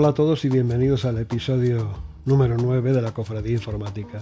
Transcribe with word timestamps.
Hola 0.00 0.10
a 0.10 0.14
todos 0.14 0.44
y 0.44 0.48
bienvenidos 0.48 1.04
al 1.06 1.18
episodio 1.18 1.90
número 2.24 2.56
9 2.56 2.92
de 2.92 3.02
la 3.02 3.10
Cofradía 3.10 3.54
Informática. 3.54 4.20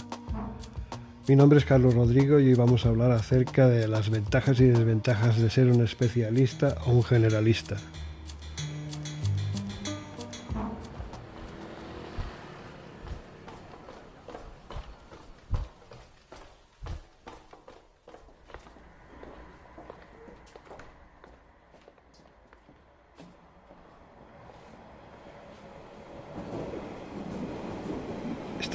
Mi 1.29 1.37
nombre 1.37 1.59
es 1.59 1.67
Carlos 1.67 1.93
Rodrigo 1.93 2.41
y 2.41 2.47
hoy 2.47 2.55
vamos 2.55 2.87
a 2.87 2.89
hablar 2.89 3.11
acerca 3.11 3.69
de 3.69 3.87
las 3.87 4.09
ventajas 4.09 4.59
y 4.61 4.65
desventajas 4.65 5.39
de 5.39 5.51
ser 5.51 5.67
un 5.67 5.85
especialista 5.85 6.79
o 6.87 6.93
un 6.93 7.03
generalista. 7.03 7.77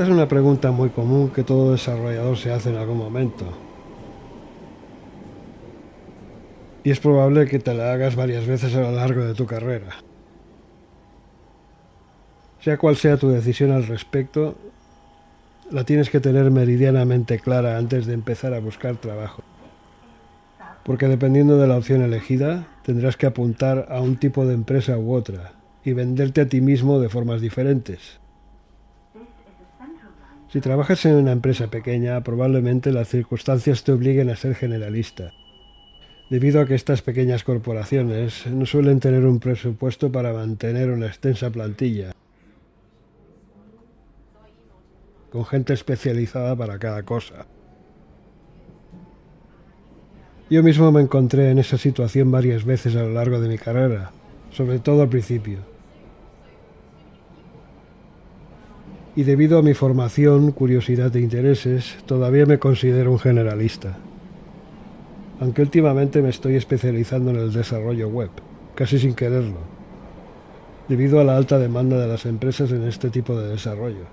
Esta 0.01 0.09
es 0.09 0.17
una 0.17 0.27
pregunta 0.27 0.71
muy 0.71 0.89
común 0.89 1.29
que 1.29 1.43
todo 1.43 1.73
desarrollador 1.73 2.35
se 2.35 2.51
hace 2.51 2.71
en 2.71 2.77
algún 2.77 2.97
momento. 2.97 3.45
Y 6.83 6.89
es 6.89 6.99
probable 6.99 7.45
que 7.45 7.59
te 7.59 7.71
la 7.75 7.93
hagas 7.93 8.15
varias 8.15 8.47
veces 8.47 8.73
a 8.73 8.81
lo 8.81 8.93
largo 8.93 9.23
de 9.23 9.35
tu 9.35 9.45
carrera. 9.45 9.97
Sea 12.61 12.79
cual 12.79 12.95
sea 12.95 13.17
tu 13.17 13.29
decisión 13.29 13.69
al 13.69 13.85
respecto, 13.85 14.55
la 15.69 15.83
tienes 15.83 16.09
que 16.09 16.19
tener 16.19 16.49
meridianamente 16.49 17.37
clara 17.37 17.77
antes 17.77 18.07
de 18.07 18.15
empezar 18.15 18.55
a 18.55 18.59
buscar 18.59 18.95
trabajo. 18.95 19.43
Porque 20.83 21.07
dependiendo 21.07 21.59
de 21.59 21.67
la 21.67 21.77
opción 21.77 22.01
elegida, 22.01 22.69
tendrás 22.81 23.17
que 23.17 23.27
apuntar 23.27 23.85
a 23.91 24.01
un 24.01 24.15
tipo 24.15 24.47
de 24.47 24.55
empresa 24.55 24.97
u 24.97 25.13
otra 25.13 25.53
y 25.85 25.93
venderte 25.93 26.41
a 26.41 26.49
ti 26.49 26.59
mismo 26.59 26.99
de 26.99 27.09
formas 27.09 27.39
diferentes. 27.39 28.20
Si 30.51 30.59
trabajas 30.59 31.05
en 31.05 31.15
una 31.15 31.31
empresa 31.31 31.67
pequeña, 31.67 32.21
probablemente 32.25 32.91
las 32.91 33.07
circunstancias 33.07 33.85
te 33.85 33.93
obliguen 33.93 34.29
a 34.29 34.35
ser 34.35 34.53
generalista, 34.53 35.31
debido 36.29 36.59
a 36.59 36.65
que 36.65 36.75
estas 36.75 37.01
pequeñas 37.01 37.45
corporaciones 37.45 38.45
no 38.47 38.65
suelen 38.65 38.99
tener 38.99 39.25
un 39.25 39.39
presupuesto 39.39 40.11
para 40.11 40.33
mantener 40.33 40.89
una 40.89 41.07
extensa 41.07 41.49
plantilla, 41.51 42.11
con 45.31 45.45
gente 45.45 45.71
especializada 45.71 46.53
para 46.53 46.77
cada 46.79 47.03
cosa. 47.03 47.45
Yo 50.49 50.63
mismo 50.63 50.91
me 50.91 50.99
encontré 50.99 51.49
en 51.49 51.59
esa 51.59 51.77
situación 51.77 52.29
varias 52.29 52.65
veces 52.65 52.97
a 52.97 53.03
lo 53.03 53.11
largo 53.11 53.39
de 53.39 53.47
mi 53.47 53.57
carrera, 53.57 54.11
sobre 54.51 54.79
todo 54.79 55.03
al 55.03 55.07
principio. 55.07 55.59
Y 59.21 59.23
debido 59.23 59.59
a 59.59 59.61
mi 59.61 59.75
formación, 59.75 60.51
curiosidad 60.51 61.15
e 61.15 61.19
intereses, 61.19 61.95
todavía 62.07 62.47
me 62.47 62.57
considero 62.57 63.11
un 63.11 63.19
generalista. 63.19 63.99
Aunque 65.39 65.61
últimamente 65.61 66.23
me 66.23 66.29
estoy 66.29 66.55
especializando 66.55 67.29
en 67.29 67.35
el 67.35 67.53
desarrollo 67.53 68.09
web, 68.09 68.31
casi 68.73 68.97
sin 68.97 69.13
quererlo, 69.13 69.59
debido 70.87 71.19
a 71.19 71.23
la 71.23 71.37
alta 71.37 71.59
demanda 71.59 71.99
de 71.99 72.07
las 72.07 72.25
empresas 72.25 72.71
en 72.71 72.81
este 72.87 73.11
tipo 73.11 73.39
de 73.39 73.49
desarrollo. 73.49 74.05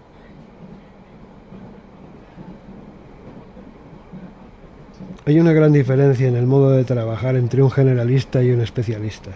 Hay 5.24 5.40
una 5.40 5.54
gran 5.54 5.72
diferencia 5.72 6.28
en 6.28 6.36
el 6.36 6.46
modo 6.46 6.72
de 6.72 6.84
trabajar 6.84 7.34
entre 7.36 7.62
un 7.62 7.70
generalista 7.70 8.42
y 8.42 8.50
un 8.50 8.60
especialista. 8.60 9.30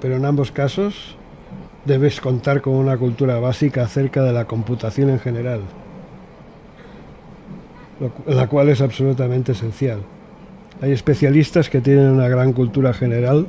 Pero 0.00 0.14
en 0.14 0.24
ambos 0.24 0.52
casos, 0.52 1.16
debes 1.84 2.20
contar 2.20 2.60
con 2.60 2.74
una 2.74 2.96
cultura 2.96 3.38
básica 3.38 3.84
acerca 3.84 4.22
de 4.22 4.32
la 4.32 4.46
computación 4.46 5.10
en 5.10 5.18
general, 5.18 5.60
la 8.26 8.46
cual 8.48 8.68
es 8.68 8.80
absolutamente 8.80 9.52
esencial. 9.52 10.00
Hay 10.82 10.92
especialistas 10.92 11.68
que 11.68 11.80
tienen 11.80 12.10
una 12.10 12.28
gran 12.28 12.52
cultura 12.52 12.92
general 12.92 13.46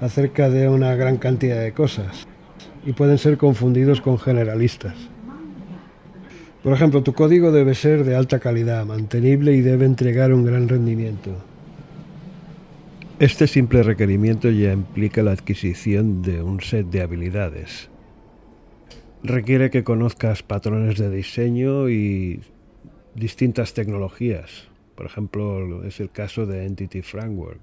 acerca 0.00 0.48
de 0.48 0.68
una 0.68 0.94
gran 0.94 1.16
cantidad 1.16 1.60
de 1.60 1.72
cosas 1.72 2.26
y 2.86 2.92
pueden 2.92 3.18
ser 3.18 3.36
confundidos 3.36 4.00
con 4.00 4.18
generalistas. 4.18 4.94
Por 6.62 6.72
ejemplo, 6.72 7.02
tu 7.02 7.14
código 7.14 7.52
debe 7.52 7.74
ser 7.74 8.04
de 8.04 8.14
alta 8.14 8.38
calidad, 8.38 8.84
mantenible 8.84 9.52
y 9.54 9.62
debe 9.62 9.86
entregar 9.86 10.32
un 10.32 10.44
gran 10.44 10.68
rendimiento. 10.68 11.30
Este 13.20 13.46
simple 13.46 13.82
requerimiento 13.82 14.48
ya 14.48 14.72
implica 14.72 15.22
la 15.22 15.32
adquisición 15.32 16.22
de 16.22 16.42
un 16.42 16.62
set 16.62 16.86
de 16.86 17.02
habilidades. 17.02 17.90
Requiere 19.22 19.68
que 19.68 19.84
conozcas 19.84 20.42
patrones 20.42 20.96
de 20.96 21.10
diseño 21.10 21.90
y 21.90 22.40
distintas 23.14 23.74
tecnologías. 23.74 24.68
Por 24.94 25.04
ejemplo, 25.04 25.84
es 25.84 26.00
el 26.00 26.08
caso 26.08 26.46
de 26.46 26.64
Entity 26.64 27.02
Framework. 27.02 27.60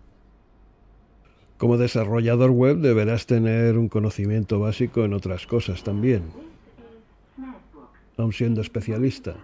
Como 1.57 1.77
desarrollador 1.77 2.51
web 2.51 2.77
deberás 2.77 3.25
tener 3.25 3.79
un 3.79 3.89
conocimiento 3.89 4.59
básico 4.59 5.05
en 5.05 5.13
otras 5.13 5.47
cosas 5.47 5.83
también, 5.83 6.21
aun 8.15 8.31
siendo 8.31 8.61
especialista 8.61 9.37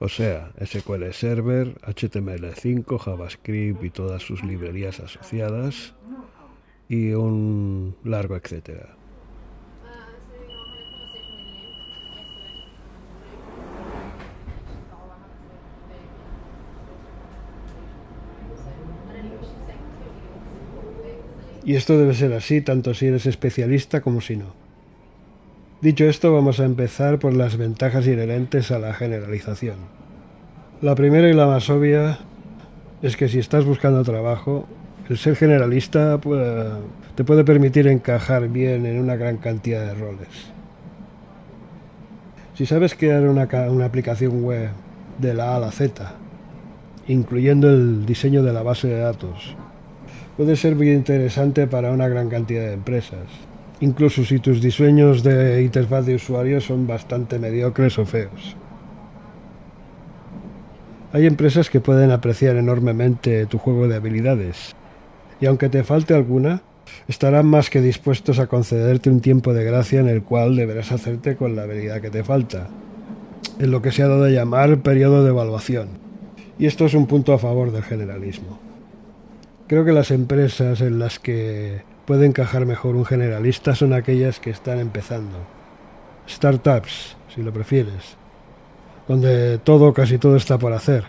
o 0.00 0.08
sea, 0.08 0.50
SQL 0.64 1.12
Server, 1.12 1.74
HTML5, 1.82 2.98
JavaScript 2.98 3.84
y 3.84 3.90
todas 3.90 4.22
sus 4.22 4.42
librerías 4.42 4.98
asociadas, 4.98 5.94
y 6.88 7.12
un 7.12 7.94
largo 8.02 8.34
etcétera. 8.34 8.96
Y 21.62 21.74
esto 21.74 21.98
debe 21.98 22.14
ser 22.14 22.32
así 22.32 22.62
tanto 22.62 22.94
si 22.94 23.06
eres 23.06 23.26
especialista 23.26 24.00
como 24.00 24.22
si 24.22 24.36
no. 24.36 24.69
Dicho 25.82 26.04
esto, 26.04 26.30
vamos 26.30 26.60
a 26.60 26.66
empezar 26.66 27.18
por 27.18 27.32
las 27.32 27.56
ventajas 27.56 28.06
inherentes 28.06 28.70
a 28.70 28.78
la 28.78 28.92
generalización. 28.92 29.76
La 30.82 30.94
primera 30.94 31.30
y 31.30 31.32
la 31.32 31.46
más 31.46 31.70
obvia 31.70 32.18
es 33.00 33.16
que 33.16 33.30
si 33.30 33.38
estás 33.38 33.64
buscando 33.64 34.04
trabajo, 34.04 34.66
el 35.08 35.16
ser 35.16 35.36
generalista 35.36 36.20
te 37.14 37.24
puede 37.24 37.44
permitir 37.44 37.88
encajar 37.88 38.48
bien 38.48 38.84
en 38.84 39.00
una 39.00 39.16
gran 39.16 39.38
cantidad 39.38 39.86
de 39.86 39.94
roles. 39.94 40.52
Si 42.52 42.66
sabes 42.66 42.94
crear 42.94 43.22
una, 43.22 43.48
una 43.70 43.86
aplicación 43.86 44.44
web 44.44 44.68
de 45.16 45.32
la 45.32 45.52
A 45.52 45.56
a 45.56 45.60
la 45.60 45.72
Z, 45.72 46.12
incluyendo 47.06 47.70
el 47.70 48.04
diseño 48.04 48.42
de 48.42 48.52
la 48.52 48.62
base 48.62 48.86
de 48.86 48.98
datos, 48.98 49.56
puede 50.36 50.56
ser 50.56 50.76
muy 50.76 50.90
interesante 50.90 51.66
para 51.66 51.90
una 51.90 52.06
gran 52.06 52.28
cantidad 52.28 52.66
de 52.66 52.74
empresas 52.74 53.49
incluso 53.80 54.24
si 54.24 54.38
tus 54.38 54.60
diseños 54.60 55.22
de 55.22 55.62
interfaz 55.62 56.06
de 56.06 56.14
usuario 56.14 56.60
son 56.60 56.86
bastante 56.86 57.38
mediocres 57.38 57.98
o 57.98 58.06
feos. 58.06 58.56
Hay 61.12 61.26
empresas 61.26 61.70
que 61.70 61.80
pueden 61.80 62.12
apreciar 62.12 62.56
enormemente 62.56 63.46
tu 63.46 63.58
juego 63.58 63.88
de 63.88 63.96
habilidades, 63.96 64.76
y 65.40 65.46
aunque 65.46 65.68
te 65.68 65.82
falte 65.82 66.14
alguna, 66.14 66.62
estarán 67.08 67.46
más 67.46 67.70
que 67.70 67.80
dispuestos 67.80 68.38
a 68.38 68.46
concederte 68.46 69.10
un 69.10 69.20
tiempo 69.20 69.52
de 69.54 69.64
gracia 69.64 70.00
en 70.00 70.08
el 70.08 70.22
cual 70.22 70.54
deberás 70.54 70.92
hacerte 70.92 71.36
con 71.36 71.56
la 71.56 71.62
habilidad 71.62 72.00
que 72.00 72.10
te 72.10 72.22
falta, 72.22 72.68
en 73.58 73.70
lo 73.70 73.82
que 73.82 73.92
se 73.92 74.02
ha 74.02 74.08
dado 74.08 74.24
a 74.24 74.30
llamar 74.30 74.82
periodo 74.82 75.24
de 75.24 75.30
evaluación. 75.30 75.88
Y 76.58 76.66
esto 76.66 76.84
es 76.84 76.94
un 76.94 77.06
punto 77.06 77.32
a 77.32 77.38
favor 77.38 77.72
del 77.72 77.82
generalismo. 77.82 78.58
Creo 79.66 79.84
que 79.84 79.92
las 79.92 80.10
empresas 80.10 80.80
en 80.80 80.98
las 80.98 81.18
que 81.18 81.82
puede 82.06 82.26
encajar 82.26 82.66
mejor 82.66 82.96
un 82.96 83.04
generalista 83.04 83.74
son 83.74 83.92
aquellas 83.92 84.40
que 84.40 84.50
están 84.50 84.78
empezando. 84.78 85.38
Startups, 86.28 87.16
si 87.34 87.42
lo 87.42 87.52
prefieres, 87.52 88.16
donde 89.08 89.58
todo, 89.58 89.92
casi 89.92 90.18
todo 90.18 90.36
está 90.36 90.58
por 90.58 90.72
hacer. 90.72 91.04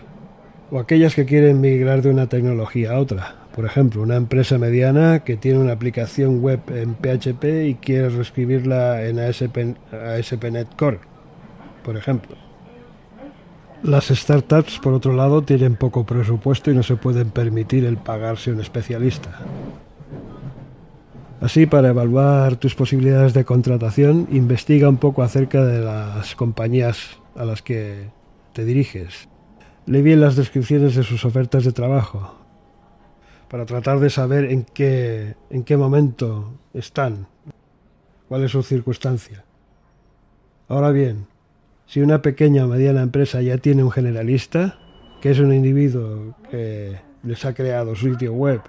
O 0.70 0.78
aquellas 0.78 1.14
que 1.14 1.26
quieren 1.26 1.60
migrar 1.60 2.02
de 2.02 2.10
una 2.10 2.28
tecnología 2.28 2.92
a 2.92 2.98
otra. 2.98 3.36
Por 3.54 3.66
ejemplo, 3.66 4.02
una 4.02 4.16
empresa 4.16 4.58
mediana 4.58 5.20
que 5.20 5.36
tiene 5.36 5.58
una 5.58 5.74
aplicación 5.74 6.40
web 6.40 6.60
en 6.68 6.94
PHP 6.94 7.68
y 7.68 7.74
quiere 7.74 8.08
reescribirla 8.08 9.04
en 9.04 9.18
ASP.NET 9.18 10.74
Core, 10.76 11.00
por 11.84 11.96
ejemplo. 11.96 12.36
Las 13.82 14.06
startups, 14.06 14.78
por 14.78 14.94
otro 14.94 15.12
lado, 15.12 15.42
tienen 15.42 15.74
poco 15.74 16.06
presupuesto 16.06 16.70
y 16.70 16.74
no 16.74 16.82
se 16.84 16.96
pueden 16.96 17.30
permitir 17.30 17.84
el 17.84 17.96
pagarse 17.96 18.52
un 18.52 18.60
especialista. 18.60 19.40
Así, 21.42 21.66
para 21.66 21.88
evaluar 21.88 22.54
tus 22.54 22.76
posibilidades 22.76 23.34
de 23.34 23.44
contratación, 23.44 24.28
investiga 24.30 24.88
un 24.88 24.98
poco 24.98 25.24
acerca 25.24 25.64
de 25.64 25.80
las 25.80 26.36
compañías 26.36 27.18
a 27.34 27.44
las 27.44 27.62
que 27.62 28.10
te 28.52 28.64
diriges. 28.64 29.28
Lee 29.86 30.02
bien 30.02 30.20
las 30.20 30.36
descripciones 30.36 30.94
de 30.94 31.02
sus 31.02 31.24
ofertas 31.24 31.64
de 31.64 31.72
trabajo. 31.72 32.38
para 33.48 33.66
tratar 33.66 34.00
de 34.00 34.08
saber 34.08 34.46
en 34.46 34.62
qué, 34.62 35.34
en 35.50 35.62
qué 35.64 35.76
momento 35.76 36.58
están, 36.72 37.26
cuál 38.26 38.44
es 38.44 38.52
su 38.52 38.62
circunstancia. 38.62 39.44
Ahora 40.68 40.90
bien, 40.90 41.26
si 41.84 42.00
una 42.00 42.22
pequeña 42.22 42.64
o 42.64 42.68
mediana 42.68 43.02
empresa 43.02 43.42
ya 43.42 43.58
tiene 43.58 43.84
un 43.84 43.90
generalista, 43.90 44.78
que 45.20 45.32
es 45.32 45.38
un 45.38 45.52
individuo 45.52 46.34
que 46.50 46.98
les 47.24 47.44
ha 47.44 47.52
creado 47.52 47.94
su 47.94 48.10
sitio 48.12 48.32
web 48.32 48.62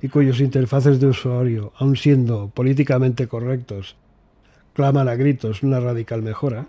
y 0.00 0.08
cuyos 0.08 0.40
interfaces 0.40 1.00
de 1.00 1.06
usuario, 1.06 1.72
aun 1.76 1.96
siendo 1.96 2.48
políticamente 2.48 3.26
correctos, 3.26 3.96
claman 4.74 5.08
a 5.08 5.16
gritos 5.16 5.62
una 5.62 5.80
radical 5.80 6.22
mejora, 6.22 6.66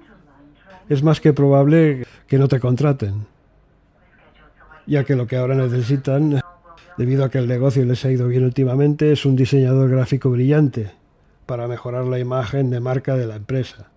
es 0.89 1.03
más 1.03 1.21
que 1.21 1.33
probable 1.33 2.05
que 2.27 2.39
no 2.39 2.47
te 2.47 2.59
contraten, 2.59 3.27
ya 4.87 5.03
que 5.03 5.15
lo 5.15 5.27
que 5.27 5.37
ahora 5.37 5.55
necesitan 5.55 6.41
debido 6.97 7.23
a 7.23 7.29
que 7.29 7.37
el 7.37 7.47
negocio 7.47 7.85
les 7.85 8.03
ha 8.03 8.11
ido 8.11 8.27
bien 8.27 8.43
últimamente, 8.43 9.11
es 9.11 9.25
un 9.25 9.35
diseñador 9.35 9.89
gráfico 9.89 10.31
brillante 10.31 10.91
para 11.45 11.67
mejorar 11.67 12.05
la 12.05 12.19
imagen 12.19 12.69
de 12.69 12.79
marca 12.79 13.15
de 13.15 13.25
la 13.25 13.35
empresa. 13.35 13.89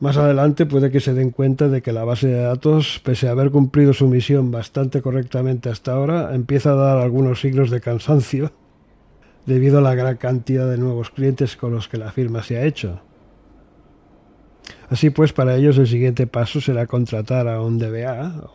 Más 0.00 0.16
adelante 0.16 0.64
puede 0.64 0.92
que 0.92 1.00
se 1.00 1.12
den 1.12 1.30
cuenta 1.30 1.68
de 1.68 1.82
que 1.82 1.92
la 1.92 2.04
base 2.04 2.28
de 2.28 2.40
datos, 2.40 3.00
pese 3.02 3.26
a 3.26 3.32
haber 3.32 3.50
cumplido 3.50 3.92
su 3.92 4.06
misión 4.06 4.52
bastante 4.52 5.02
correctamente 5.02 5.70
hasta 5.70 5.92
ahora, 5.92 6.34
empieza 6.36 6.72
a 6.72 6.76
dar 6.76 6.98
algunos 6.98 7.40
signos 7.40 7.70
de 7.70 7.80
cansancio 7.80 8.52
debido 9.46 9.78
a 9.78 9.82
la 9.82 9.96
gran 9.96 10.16
cantidad 10.16 10.70
de 10.70 10.78
nuevos 10.78 11.10
clientes 11.10 11.56
con 11.56 11.72
los 11.72 11.88
que 11.88 11.96
la 11.96 12.12
firma 12.12 12.44
se 12.44 12.58
ha 12.58 12.64
hecho. 12.64 13.00
Así 14.88 15.10
pues, 15.10 15.32
para 15.32 15.56
ellos 15.56 15.78
el 15.78 15.88
siguiente 15.88 16.28
paso 16.28 16.60
será 16.60 16.86
contratar 16.86 17.48
a 17.48 17.60
un 17.60 17.78
DBA 17.78 18.50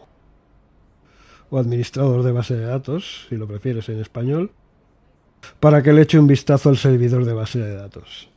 o 1.49 1.59
administrador 1.59 2.23
de 2.23 2.31
base 2.31 2.55
de 2.55 2.65
datos, 2.65 3.27
si 3.29 3.35
lo 3.35 3.47
prefieres 3.47 3.89
en 3.89 3.99
español, 3.99 4.51
para 5.59 5.83
que 5.83 5.91
le 5.91 6.03
eche 6.03 6.17
un 6.17 6.25
vistazo 6.25 6.69
al 6.69 6.77
servidor 6.77 7.25
de 7.25 7.33
base 7.33 7.59
de 7.59 7.75
datos. 7.75 8.29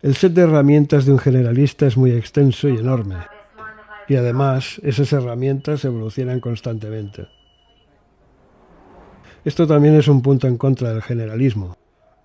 El 0.00 0.14
set 0.14 0.32
de 0.32 0.42
herramientas 0.42 1.06
de 1.06 1.12
un 1.12 1.18
generalista 1.18 1.84
es 1.86 1.96
muy 1.96 2.12
extenso 2.12 2.68
y 2.68 2.76
enorme, 2.76 3.16
y 4.06 4.14
además 4.14 4.80
esas 4.84 5.12
herramientas 5.12 5.84
evolucionan 5.84 6.38
constantemente. 6.38 7.26
Esto 9.44 9.66
también 9.66 9.96
es 9.96 10.06
un 10.06 10.22
punto 10.22 10.46
en 10.46 10.56
contra 10.56 10.92
del 10.92 11.02
generalismo. 11.02 11.76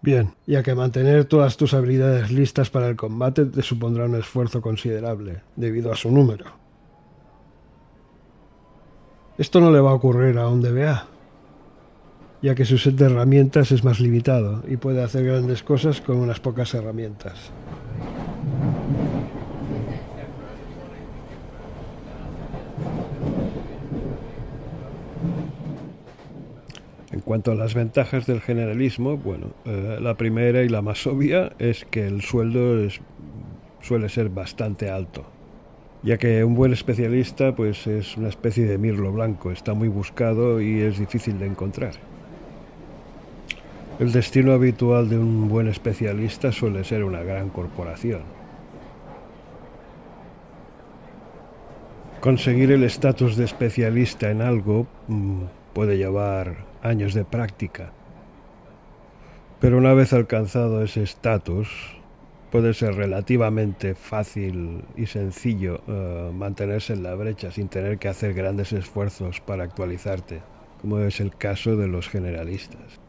Bien, 0.03 0.35
ya 0.45 0.61
que 0.61 0.75
mantener 0.75 1.25
todas 1.25 1.57
tus 1.57 1.73
habilidades 1.73 2.29
listas 2.29 2.69
para 2.69 2.89
el 2.89 2.95
combate 2.95 3.45
te 3.45 3.63
supondrá 3.63 4.05
un 4.05 4.15
esfuerzo 4.15 4.61
considerable, 4.61 5.41
debido 5.55 5.91
a 5.91 5.95
su 5.95 6.11
número. 6.11 6.45
Esto 9.39 9.59
no 9.59 9.71
le 9.71 9.79
va 9.79 9.89
a 9.89 9.95
ocurrir 9.95 10.37
a 10.37 10.47
un 10.47 10.61
DBA, 10.61 11.07
ya 12.43 12.53
que 12.53 12.65
su 12.65 12.77
set 12.77 12.95
de 12.95 13.05
herramientas 13.05 13.71
es 13.71 13.83
más 13.83 13.99
limitado 13.99 14.61
y 14.67 14.77
puede 14.77 15.01
hacer 15.01 15.25
grandes 15.25 15.63
cosas 15.63 16.01
con 16.01 16.17
unas 16.17 16.39
pocas 16.39 16.73
herramientas. 16.73 17.51
Cuanto 27.25 27.51
a 27.51 27.55
las 27.55 27.73
ventajas 27.73 28.25
del 28.25 28.41
generalismo, 28.41 29.17
bueno, 29.17 29.47
eh, 29.65 29.97
la 30.01 30.15
primera 30.15 30.63
y 30.63 30.69
la 30.69 30.81
más 30.81 31.05
obvia 31.07 31.53
es 31.59 31.85
que 31.85 32.05
el 32.05 32.21
sueldo 32.21 32.87
suele 33.81 34.09
ser 34.09 34.29
bastante 34.29 34.89
alto 34.89 35.25
ya 36.03 36.17
que 36.17 36.43
un 36.43 36.53
buen 36.53 36.73
especialista 36.73 37.55
pues 37.55 37.87
es 37.87 38.17
una 38.17 38.27
especie 38.27 38.65
de 38.65 38.77
mirlo 38.77 39.11
blanco, 39.11 39.51
está 39.51 39.73
muy 39.73 39.87
buscado 39.87 40.61
y 40.61 40.81
es 40.81 40.99
difícil 40.99 41.39
de 41.39 41.47
encontrar. 41.47 41.93
El 43.99 44.11
destino 44.11 44.51
habitual 44.51 45.09
de 45.09 45.17
un 45.17 45.47
buen 45.47 45.67
especialista 45.67 46.51
suele 46.51 46.83
ser 46.83 47.03
una 47.05 47.23
gran 47.23 47.49
corporación. 47.49 48.21
Conseguir 52.19 52.71
el 52.71 52.83
estatus 52.83 53.37
de 53.37 53.45
especialista 53.45 54.29
en 54.29 54.41
algo 54.41 54.87
mm, 55.07 55.43
puede 55.73 55.97
llevar 55.97 56.65
años 56.81 57.13
de 57.13 57.25
práctica, 57.25 57.91
pero 59.59 59.77
una 59.77 59.93
vez 59.93 60.13
alcanzado 60.13 60.83
ese 60.83 61.03
estatus, 61.03 61.69
puede 62.51 62.73
ser 62.73 62.95
relativamente 62.95 63.95
fácil 63.95 64.83
y 64.95 65.07
sencillo 65.07 65.81
eh, 65.87 66.31
mantenerse 66.33 66.93
en 66.93 67.01
la 67.01 67.15
brecha 67.15 67.49
sin 67.49 67.67
tener 67.67 67.97
que 67.97 68.09
hacer 68.09 68.33
grandes 68.33 68.73
esfuerzos 68.73 69.39
para 69.39 69.63
actualizarte, 69.63 70.41
como 70.81 70.99
es 70.99 71.19
el 71.19 71.35
caso 71.35 71.77
de 71.77 71.87
los 71.87 72.09
generalistas. 72.09 72.99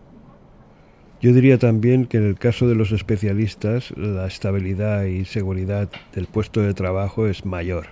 Yo 1.20 1.32
diría 1.32 1.58
también 1.58 2.06
que 2.06 2.18
en 2.18 2.24
el 2.24 2.38
caso 2.38 2.68
de 2.68 2.74
los 2.74 2.92
especialistas 2.92 3.90
la 3.96 4.26
estabilidad 4.26 5.04
y 5.04 5.24
seguridad 5.24 5.90
del 6.14 6.26
puesto 6.26 6.60
de 6.60 6.72
trabajo 6.72 7.26
es 7.26 7.44
mayor 7.44 7.86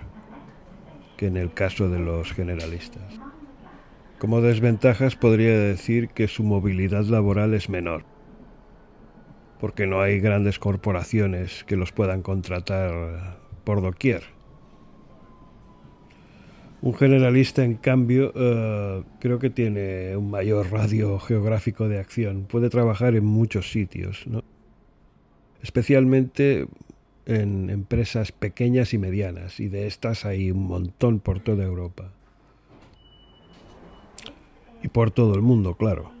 que 1.17 1.27
en 1.27 1.37
el 1.37 1.53
caso 1.53 1.89
de 1.89 1.99
los 1.99 2.31
generalistas. 2.31 3.19
Como 4.23 4.39
desventajas 4.39 5.17
podría 5.17 5.59
decir 5.59 6.07
que 6.07 6.29
su 6.29 6.43
movilidad 6.43 7.03
laboral 7.03 7.53
es 7.53 7.67
menor 7.67 8.05
porque 9.59 9.85
no 9.85 9.99
hay 9.99 10.21
grandes 10.21 10.59
corporaciones 10.59 11.65
que 11.65 11.75
los 11.75 11.91
puedan 11.91 12.21
contratar 12.21 13.41
por 13.65 13.81
doquier. 13.81 14.23
Un 16.81 16.93
generalista, 16.93 17.65
en 17.65 17.75
cambio, 17.75 18.31
eh, 18.33 19.03
creo 19.19 19.39
que 19.39 19.49
tiene 19.49 20.15
un 20.15 20.31
mayor 20.31 20.71
radio 20.71 21.19
geográfico 21.19 21.89
de 21.89 21.99
acción. 21.99 22.45
Puede 22.45 22.69
trabajar 22.69 23.15
en 23.15 23.25
muchos 23.25 23.73
sitios, 23.73 24.25
¿no? 24.25 24.41
especialmente 25.61 26.67
en 27.25 27.69
empresas 27.69 28.31
pequeñas 28.31 28.93
y 28.93 28.99
medianas, 28.99 29.59
y 29.59 29.67
de 29.67 29.85
estas 29.85 30.23
hay 30.23 30.49
un 30.49 30.65
montón 30.65 31.19
por 31.19 31.41
toda 31.41 31.65
Europa. 31.65 32.13
Y 34.83 34.89
por 34.89 35.11
todo 35.11 35.33
el 35.35 35.41
mundo, 35.41 35.75
claro. 35.75 36.11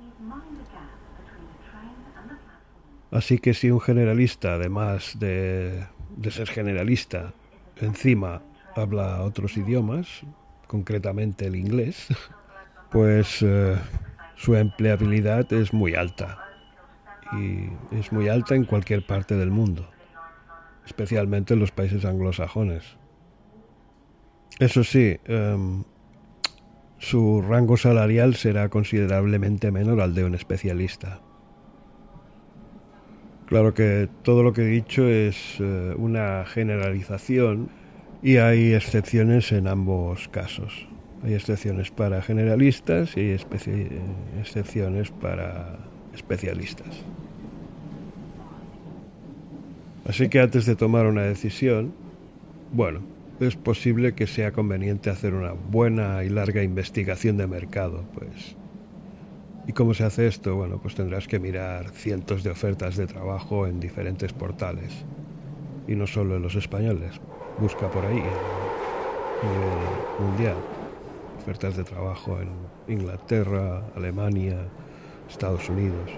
Así 3.11 3.37
que 3.37 3.53
si 3.53 3.69
un 3.69 3.79
generalista, 3.79 4.55
además 4.55 5.19
de, 5.19 5.85
ser 6.31 6.47
generalista, 6.47 7.33
encima 7.75 8.41
habla 8.75 9.21
otros 9.21 9.55
idiomas, 9.55 10.23
concretamente 10.65 11.45
el 11.45 11.55
inglés, 11.55 12.07
pues 12.91 13.43
eh, 13.43 13.75
su 14.35 14.55
empleabilidad 14.55 15.51
es 15.53 15.73
muy 15.73 15.93
alta. 15.93 16.39
Y 17.33 17.69
es 17.95 18.11
muy 18.11 18.29
alta 18.29 18.55
en 18.55 18.65
cualquier 18.65 19.05
parte 19.05 19.35
del 19.35 19.51
mundo, 19.51 19.89
especialmente 20.85 21.53
en 21.53 21.59
los 21.59 21.71
países 21.71 22.05
anglosajones. 22.05 22.97
Eso 24.59 24.83
sí, 24.83 25.17
em, 25.25 25.83
su 27.03 27.41
rango 27.41 27.75
salarial 27.75 28.35
será 28.35 28.69
considerablemente 28.69 29.71
menor 29.71 29.99
al 29.99 30.15
de 30.15 30.23
un 30.23 30.35
especialista. 30.35 31.19
Claro 33.45 33.73
que 33.73 34.07
todo 34.21 34.41
lo 34.41 34.53
que 34.53 34.61
he 34.61 34.67
dicho 34.67 35.05
es 35.05 35.57
eh, 35.59 35.93
una 35.97 36.45
generalización 36.45 37.67
y 38.21 38.37
hay 38.37 38.73
excepciones 38.73 39.51
en 39.51 39.67
ambos 39.67 40.29
casos. 40.29 40.87
Hay 41.25 41.33
excepciones 41.33 41.91
para 41.91 42.21
generalistas 42.21 43.17
y 43.17 43.31
excepciones 44.39 45.11
para 45.11 45.79
especialistas. 46.13 47.03
Así 50.07 50.29
que 50.29 50.39
antes 50.39 50.65
de 50.65 50.77
tomar 50.77 51.05
una 51.05 51.23
decisión, 51.23 51.93
bueno, 52.71 53.01
es 53.39 53.55
posible 53.55 54.13
que 54.13 54.27
sea 54.27 54.51
conveniente 54.51 55.09
hacer 55.09 55.33
una 55.33 55.53
buena 55.53 56.23
y 56.23 56.29
larga 56.29 56.63
investigación 56.63 57.37
de 57.37 57.47
mercado, 57.47 58.05
pues 58.13 58.55
¿Y 59.65 59.71
cómo 59.71 59.93
se 59.93 60.03
hace 60.03 60.27
esto? 60.27 60.55
Bueno, 60.55 60.79
pues 60.81 60.95
tendrás 60.95 61.27
que 61.27 61.39
mirar 61.39 61.89
cientos 61.91 62.43
de 62.43 62.49
ofertas 62.49 62.97
de 62.97 63.07
trabajo 63.07 63.65
en 63.65 63.79
diferentes 63.79 64.33
portales. 64.33 65.05
Y 65.87 65.95
no 65.95 66.05
solo 66.05 66.35
en 66.35 66.41
los 66.41 66.55
españoles. 66.55 67.21
Busca 67.59 67.89
por 67.89 68.05
ahí, 68.05 68.19
a 68.19 69.51
nivel 69.51 70.27
mundial. 70.27 70.57
Ofertas 71.41 71.77
de 71.77 71.83
trabajo 71.83 72.39
en 72.41 72.49
Inglaterra, 72.93 73.83
Alemania, 73.95 74.57
Estados 75.29 75.69
Unidos. 75.69 76.11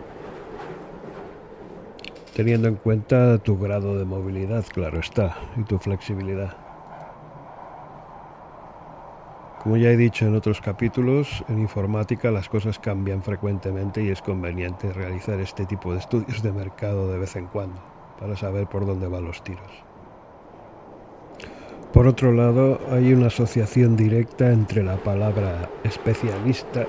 Teniendo 2.33 2.67
en 2.67 2.75
cuenta 2.75 3.37
tu 3.37 3.59
grado 3.59 3.97
de 3.97 4.05
movilidad, 4.05 4.65
claro 4.73 4.99
está, 4.99 5.37
y 5.55 5.63
tu 5.63 5.77
flexibilidad. 5.77 6.64
Como 9.65 9.77
ya 9.77 9.89
he 9.89 9.97
dicho 9.97 10.27
en 10.27 10.35
otros 10.35 10.61
capítulos, 10.61 11.43
en 11.49 11.57
informática 11.57 12.29
las 12.29 12.49
cosas 12.49 12.77
cambian 12.77 13.23
frecuentemente 13.23 14.03
y 14.03 14.09
es 14.09 14.21
conveniente 14.21 14.93
realizar 14.93 15.39
este 15.39 15.65
tipo 15.65 15.91
de 15.91 15.97
estudios 15.97 16.43
de 16.43 16.51
mercado 16.51 17.11
de 17.11 17.17
vez 17.17 17.35
en 17.35 17.47
cuando 17.47 17.81
para 18.19 18.37
saber 18.37 18.67
por 18.67 18.85
dónde 18.85 19.07
van 19.07 19.25
los 19.25 19.43
tiros. 19.43 19.71
Por 21.91 22.05
otro 22.05 22.31
lado, 22.31 22.79
hay 22.91 23.11
una 23.11 23.25
asociación 23.25 23.95
directa 23.97 24.51
entre 24.51 24.83
la 24.83 24.97
palabra 24.97 25.67
especialista 25.83 26.85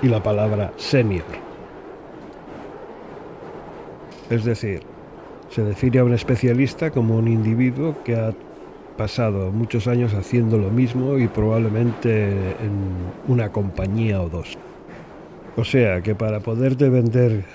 y 0.00 0.06
la 0.06 0.22
palabra 0.22 0.72
senior. 0.76 1.24
Es 4.30 4.44
decir, 4.44 4.84
se 5.48 5.64
define 5.64 5.98
a 5.98 6.04
un 6.04 6.14
especialista 6.14 6.92
como 6.92 7.16
un 7.16 7.26
individuo 7.26 7.96
que 8.04 8.14
ha 8.14 8.32
pasado 9.00 9.50
muchos 9.50 9.86
años 9.86 10.12
haciendo 10.12 10.58
lo 10.58 10.70
mismo 10.70 11.16
y 11.16 11.26
probablemente 11.26 12.32
en 12.32 12.72
una 13.28 13.50
compañía 13.50 14.20
o 14.20 14.28
dos. 14.28 14.58
O 15.56 15.64
sea 15.64 16.02
que 16.02 16.14
para 16.14 16.40
poderte 16.40 16.90
vender 16.90 17.46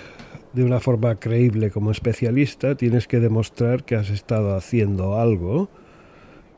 de 0.54 0.64
una 0.64 0.80
forma 0.80 1.20
creíble 1.20 1.70
como 1.70 1.92
especialista 1.92 2.74
tienes 2.74 3.08
que 3.08 3.20
demostrar 3.20 3.84
que 3.84 3.96
has 3.96 4.10
estado 4.10 4.56
haciendo 4.56 5.20
algo 5.20 5.70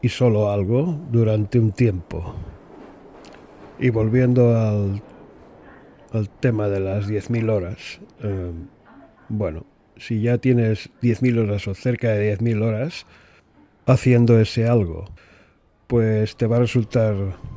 y 0.02 0.08
solo 0.08 0.52
algo 0.54 0.98
durante 1.12 1.60
un 1.60 1.74
tiempo. 1.74 2.34
Y 3.80 3.90
volviendo 3.90 4.58
al, 4.58 5.02
tema 6.40 6.70
de 6.70 6.80
las 6.80 7.10
10.000 7.10 7.52
horas, 7.52 8.00
eh, 8.24 8.54
bueno, 9.28 9.66
si 9.98 10.22
ya 10.22 10.38
tienes 10.38 10.90
10.000 11.02 11.40
horas 11.40 11.68
o 11.68 11.74
cerca 11.74 12.12
de 12.12 12.38
10.000 12.38 12.64
horas 12.64 13.06
haciendo 13.88 14.40
ese 14.40 14.68
algo, 14.68 15.06
pues 15.88 16.36
te 16.36 16.46
va 16.46 16.58
a 16.58 16.60
resultar 16.60 17.16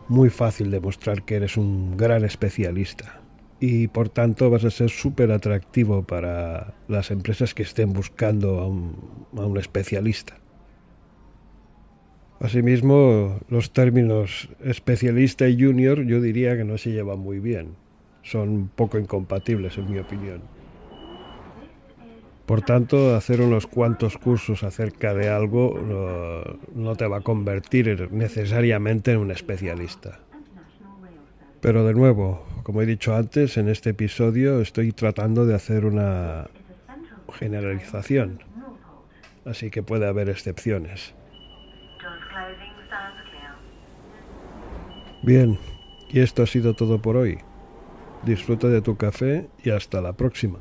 muy 0.08 0.30
fácil 0.30 0.70
demostrar 0.70 1.24
que 1.24 1.34
eres 1.34 1.56
un 1.56 1.96
gran 1.96 2.24
especialista. 2.24 3.20
Y 3.58 3.88
por 3.88 4.08
tanto 4.08 4.48
vas 4.48 4.64
a 4.64 4.70
ser 4.70 4.88
súper 4.88 5.32
atractivo 5.32 6.04
para 6.04 6.72
las 6.88 7.10
empresas 7.10 7.52
que 7.52 7.64
estén 7.64 7.92
buscando 7.92 8.60
a 8.60 8.66
un, 8.66 9.26
a 9.36 9.44
un 9.44 9.58
especialista. 9.58 10.38
Asimismo, 12.38 13.40
los 13.48 13.72
términos 13.72 14.48
especialista 14.64 15.46
y 15.46 15.62
junior 15.62 16.06
yo 16.06 16.22
diría 16.22 16.56
que 16.56 16.64
no 16.64 16.78
se 16.78 16.90
llevan 16.90 17.18
muy 17.18 17.38
bien. 17.38 17.74
Son 18.22 18.70
poco 18.74 18.98
incompatibles 18.98 19.76
en 19.76 19.90
mi 19.90 19.98
opinión. 19.98 20.59
Por 22.50 22.62
tanto, 22.62 23.14
hacer 23.14 23.42
unos 23.42 23.68
cuantos 23.68 24.18
cursos 24.18 24.64
acerca 24.64 25.14
de 25.14 25.28
algo 25.28 26.56
no, 26.74 26.96
te 26.96 27.06
va 27.06 27.18
a 27.18 27.20
convertir 27.20 28.10
necesariamente 28.10 29.12
en 29.12 29.18
un 29.18 29.30
especialista. 29.30 30.18
Pero 31.60 31.86
de 31.86 31.94
nuevo, 31.94 32.44
como 32.64 32.82
he 32.82 32.86
dicho 32.86 33.14
antes, 33.14 33.56
en 33.56 33.68
este 33.68 33.90
episodio 33.90 34.60
estoy 34.60 34.90
tratando 34.90 35.46
de 35.46 35.54
hacer 35.54 35.84
una 35.84 36.48
generalización, 37.34 38.42
así 39.44 39.70
que 39.70 39.84
puede 39.84 40.08
haber 40.08 40.28
excepciones. 40.28 41.14
Bien, 45.22 45.56
y 46.08 46.18
esto 46.18 46.42
ha 46.42 46.46
sido 46.48 46.74
todo 46.74 47.00
por 47.00 47.16
hoy. 47.16 47.38
Disfruta 48.24 48.66
de 48.66 48.82
tu 48.82 48.96
café 48.96 49.48
y 49.62 49.70
hasta 49.70 50.00
la 50.00 50.14
próxima. 50.14 50.58